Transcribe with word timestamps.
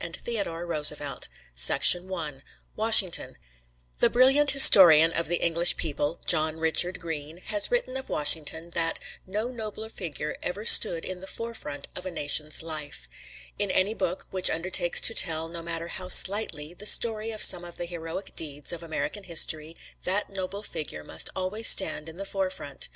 Hamlet 0.00 0.22
HERO 0.26 0.66
TALES 0.82 0.88
FROM 0.88 1.06
AMERICAN 1.06 2.10
HISTORY 2.18 2.42
WASHINGTON 2.74 3.36
The 4.00 4.10
brilliant 4.10 4.50
historian 4.50 5.12
of 5.12 5.28
the 5.28 5.36
English 5.36 5.76
people 5.76 6.18
[*] 6.24 7.42
has 7.52 7.70
written 7.70 7.96
of 7.96 8.08
Washington, 8.08 8.70
that 8.70 8.98
"no 9.24 9.46
nobler 9.50 9.88
figure 9.88 10.36
ever 10.42 10.66
stood 10.66 11.04
in 11.04 11.20
the 11.20 11.28
fore 11.28 11.54
front 11.54 11.86
of 11.94 12.04
a 12.06 12.10
nation's 12.10 12.60
life." 12.60 13.08
In 13.56 13.70
any 13.70 13.94
book 13.94 14.26
which 14.32 14.50
undertakes 14.50 15.00
to 15.02 15.14
tell, 15.14 15.48
no 15.48 15.62
matter 15.62 15.86
how 15.86 16.08
slightly, 16.08 16.74
the 16.74 16.86
story 16.86 17.30
of 17.30 17.40
some 17.44 17.64
of 17.64 17.76
the 17.76 17.86
heroic 17.86 18.34
deeds 18.34 18.72
of 18.72 18.82
American 18.82 19.22
history, 19.22 19.76
that 20.02 20.28
noble 20.28 20.64
figure 20.64 21.04
must 21.04 21.30
always 21.36 21.68
stand 21.68 22.08
in 22.08 22.16
the 22.16 22.26
fore 22.26 22.50
front. 22.50 22.88